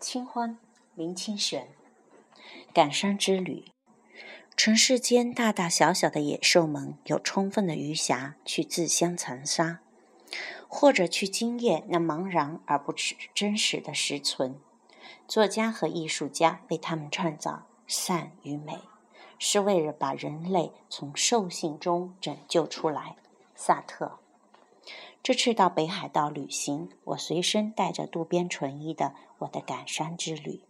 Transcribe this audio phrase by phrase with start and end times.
[0.00, 0.58] 清欢，
[0.94, 1.68] 林清玄。
[2.72, 3.66] 赶山之旅。
[4.56, 9.80] 尘世间大大小小的野兽们，有充分的余暇去自相残杀，
[10.66, 12.94] 或者去惊艳那茫然而不
[13.34, 14.58] 真实的实存。
[15.28, 18.78] 作家和艺术家为他们创造善与美，
[19.38, 23.16] 是为了把人类从兽性中拯救出来。
[23.54, 24.18] 萨特。
[25.22, 29.06] 这次到北海道旅行，我随身带着渡边淳一的
[29.40, 30.62] 《我的赶山之旅》，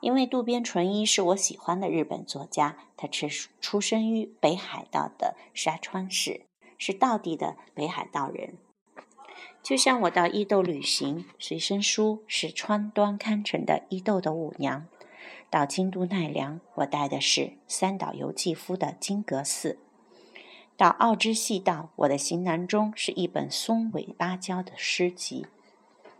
[0.00, 3.28] 因为渡边淳一是我喜欢的日本作家，他出
[3.60, 6.46] 出生于北海道的沙川市，
[6.78, 8.54] 是道地的北海道人。
[9.62, 14.80] 就像我到伊豆旅行，随身书是川端康成的《伊豆的舞娘》；
[15.50, 19.72] 到京都奈良，我带的是三岛由纪夫的《金阁寺》。
[20.80, 25.44] 到奥之细道，我的行囊中是一本松尾芭蕉的诗集。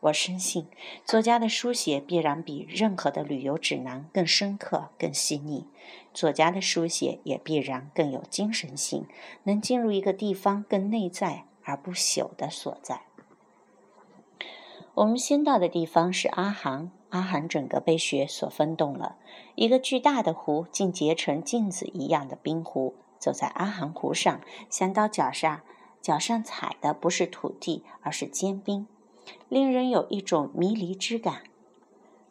[0.00, 0.66] 我深信，
[1.04, 5.66] 作家的书写必然比任何的旅游指南更深刻、更细腻。
[6.14, 9.04] 作家的书写也必然更有精神性，
[9.42, 13.02] 能进入一个地方更内在而不朽的所在。
[14.94, 19.16] 我们先到的地方是阿寒，阿寒整个被雪所封冻了，
[19.54, 22.94] 一个巨大的湖，竟结成镜子一样的冰湖。
[23.18, 25.64] 走在阿寒湖上，想到脚下，
[26.00, 28.86] 脚上踩的不是土地，而是坚冰，
[29.48, 31.42] 令人有一种迷离之感。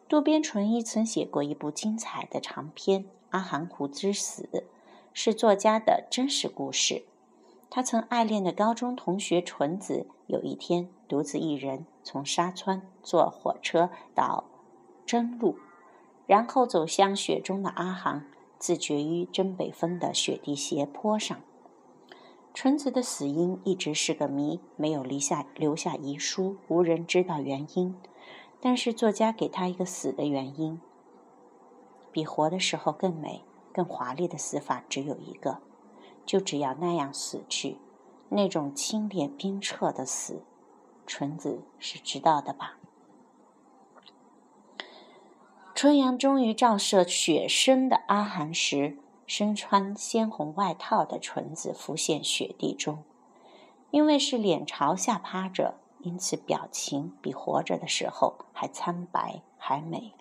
[0.08, 4.48] 渡边淳一曾写过一部精彩的长篇《阿寒湖之死》，
[5.12, 7.04] 是作家的真实故事。
[7.68, 14.44] 他曾爱恋的高中同学纯子，有一天独自一人从沙川坐火车到
[15.04, 15.58] 真路，
[16.26, 18.28] 然后走向雪中的阿寒。
[18.58, 21.40] 自绝于真北峰的雪地斜坡上，
[22.54, 27.94] 纯子的死因一直是个谜，没有留下留下遗书，无人知道原因。
[28.60, 30.80] 但是作家给他一个死的原因，
[32.10, 35.58] 比活的时候更美、更华丽的死法只有一个，
[36.24, 37.76] 就只要那样死去，
[38.30, 40.42] 那种清冽冰澈的死，
[41.06, 42.78] 纯子是知道的吧。
[45.76, 53.04] 春阳终于照射雪深的阿寒时，身穿鲜红外套的纯子浮现雪地中。
[53.90, 60.14] 因为是脸朝下趴着，因此表情比活着的时候还苍白还美。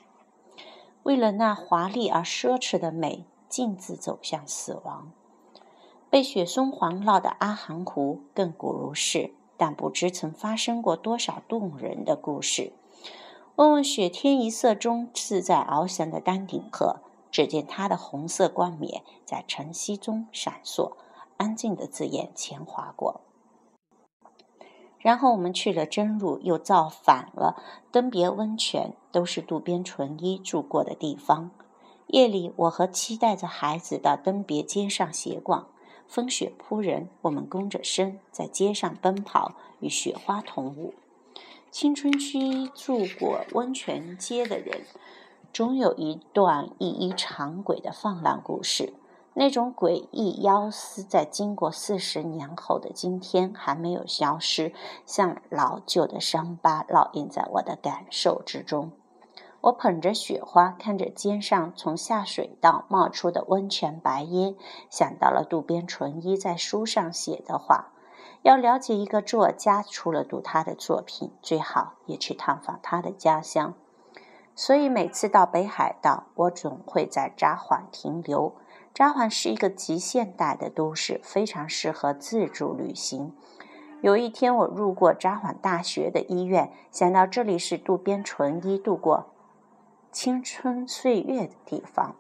[1.03, 5.09] 为了那华丽而奢侈的美，径自走向死亡。
[6.09, 12.73] 被雪松环绕的阿寒湖亘古如是，但不知曾发生过多少动人的故事。
[13.55, 16.97] 问问雪天一色中自在翱翔的丹顶鹤，
[17.31, 20.97] 只见它的红色冠冕在晨曦中闪烁，
[21.38, 23.21] 安静的自眼前划过。
[24.99, 27.55] 然后我们去了真路，又造反了
[27.91, 31.51] 登别温泉，都是渡边淳一住过的地方。
[32.07, 35.69] 夜里，我和期待着孩子到登别街上闲逛，
[36.07, 40.93] 风雪扑人，我们弓着身在街上奔跑，与雪花同舞。
[41.75, 44.84] 青春期住过温泉街的人，
[45.52, 48.94] 总有一段一一长轨的放浪故事。
[49.34, 54.72] 那种诡异妖思，在经过四十年后的今天还没有消失，
[55.06, 58.94] 像老旧的伤疤烙印在我的感受之中。
[59.59, 64.56] 我捧着雪花，看着肩上从下水道冒出的温泉白烟，
[64.90, 67.91] 想到了渡边淳一在书上写的话。
[68.41, 73.74] 要了解一个作家，除了读他的作品，最好也去探访他的家乡。
[74.56, 78.56] 所以每次到北海道，我总会在札幌停留。
[78.94, 83.35] 札幌是一个极现代的都市，非常适合自助旅行。
[84.02, 89.25] 有一天，我路过札幌大学的医院，想到这里是渡边淳一度过
[90.12, 92.16] 青春岁月的地方。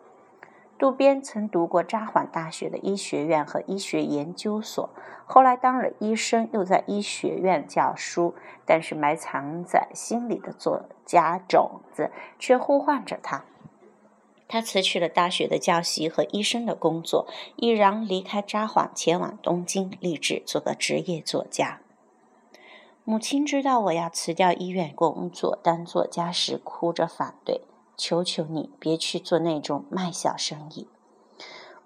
[0.77, 4.89] 渡边曾读过札幌大学的医学院和医学研究所，
[5.25, 8.35] 后来当了医生，又在医学院教书。
[8.65, 13.45] 但是埋藏在心里的作家种子却呼唤着他。
[14.47, 21.79] 他辞去了大学的教习和医生的工作，毅然离开札幌，前往东京，立志做个职业作家。
[23.03, 27.61] 母亲知道我要辞掉医院工作当作家时，哭着反对。
[27.97, 30.87] 求求你别去做那种卖小生意。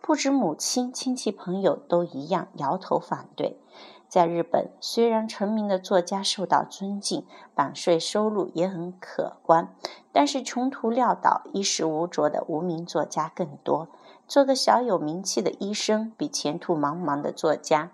[0.01, 3.59] 不止母亲，亲戚朋友都一样摇头反对。
[4.07, 9.75] 在日本，虽然成名的作家受到尊敬，版税收入也很可观，
[10.11, 13.87] 但是穷途潦倒、衣食无着的无名作家更多。
[14.27, 17.91] 做个小有名气的医生，比前途茫茫的作家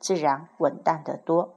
[0.00, 1.54] 自然稳当得多。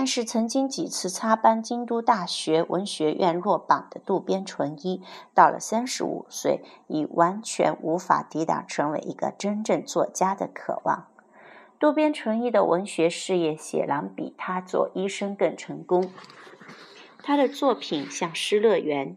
[0.00, 5.02] 但是曾经几次插班京都大学文学院落榜的渡边淳一，
[5.34, 11.08] 到了三十五岁，已完全无法抵挡成为一个真正作家的渴望。
[11.78, 16.10] 渡边淳一的文学事业显然比他做医生更成功。
[17.22, 19.08] 他的作品像《失乐园》。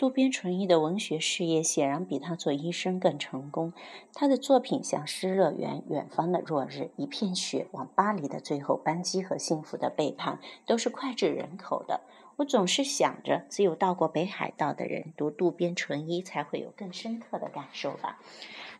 [0.00, 3.74] 渡边淳一的文学事业显然比他做医生更成功。
[4.14, 12.00] 他的作品像《失乐园》《远方的落日》《一片雪》《往巴黎的最后班机》和《幸福的背叛》都是脍炙人口的。
[12.36, 18.18] 我总是想着，只有到过北海道的人读渡边淳一才会有更深刻的感受吧。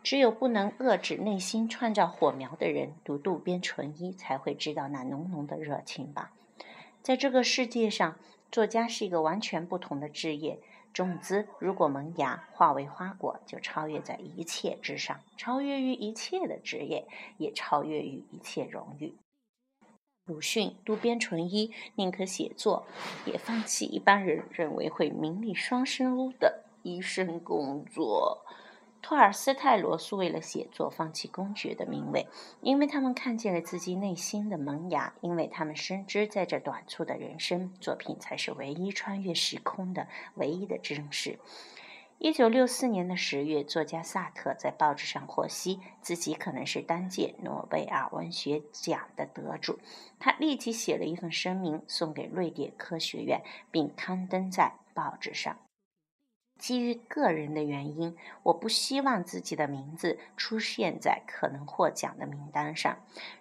[0.02, 6.32] 只有不能遏制内心创造火苗的人读渡边淳一才会知道那浓浓的热情吧。
[7.02, 8.16] 在这个世界上，
[8.50, 10.58] 作家是一个完全不同的职业。
[10.92, 17.06] 种子如果萌芽化为花果，就超越在一切之上，超越于一切的职业，
[17.38, 19.14] 也超越于一切荣誉。
[20.26, 22.86] 鲁迅、渡边淳一宁可写作，
[23.24, 28.44] 也放弃一般人认为会名利双收的医生工作。
[29.02, 32.26] 托尔斯泰、罗素为了写作放弃公爵的名位，
[32.60, 41.38] 因为他们看见了自己内心的萌芽，因为他们深知在这短促的人生，作品才是唯一穿越时空的唯一的真实。
[42.18, 49.78] 一九六四年的十月，作家萨特在报纸上获悉自己可能是当届诺贝尔文学奖的得主，
[50.18, 55.56] 他立即写了一份声明送给瑞典科学院，并刊登在报纸上。
[56.60, 62.98] 基于个人的原因，我不希望自己的名字出现在可能获奖的名单上。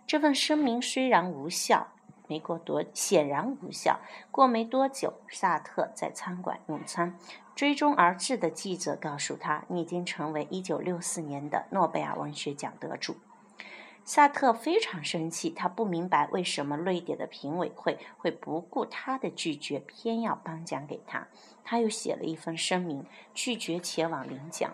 [0.08, 1.88] 这份声明虽然无效，
[2.28, 4.00] 没过多显然无效。
[4.32, 7.16] 过没多久，萨特在餐馆用餐，
[7.54, 13.18] 追踪而至的记者告诉他：“你已经成为1964年的诺贝尔文学奖得主。”
[14.12, 21.28] 萨特非常生气，他不明白为什么瑞典的评委会会不顾他的拒绝，偏要颁奖给他。
[21.64, 24.74] 他又写了一份声明，拒绝前往领奖。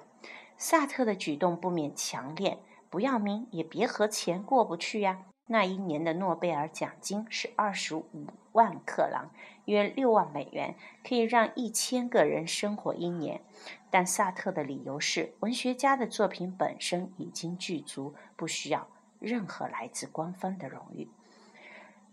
[0.57, 2.59] 萨特的举动不免强烈，
[2.89, 5.25] 不要命也别和钱过不去呀。
[5.47, 9.31] 那一年的诺贝尔奖金是二十五万克朗，
[9.65, 13.41] 约六万美元，可以让一千个人生活一年。
[13.89, 18.87] 但萨特的理由是，文学家的作品本身已经具足，不需要。
[19.25, 21.09] 任何来自官方的荣誉。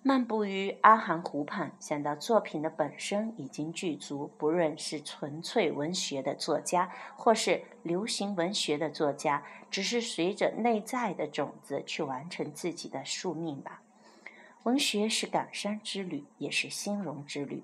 [0.03, 13.83] 漫步于阿寒湖畔，想到作品的本身已经具足，不论是纯粹文学的作家，或是流行文学的作家，只是随着内在的种子去完成自己的宿命吧。
[14.65, 17.63] 文学是感伤之旅，也是兴荣之旅。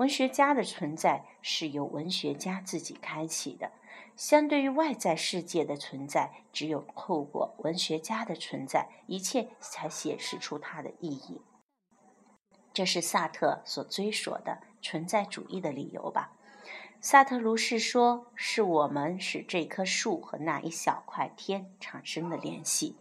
[0.00, 3.70] 文学家的存在是由文学家自己开启的。
[4.16, 11.42] 相对于外在世界的存在，只有透过文学家的存在，一切才显示出它的意义。
[12.72, 16.32] 这是萨特所追索的存在主义的理由吧？
[17.02, 22.96] 萨特如是说：“是我们使这棵树和那一小块天产生了联系。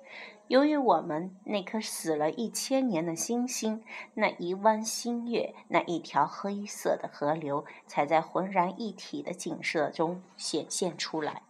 [0.50, 3.84] 由于我们那颗死了一千年的星星，
[4.16, 11.44] 那一弯新月，那一条黑色的河流，才在浑然一体的景色中显现出来。”